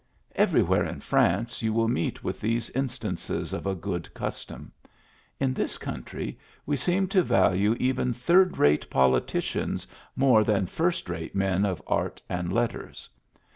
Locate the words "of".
3.53-3.67, 11.65-11.83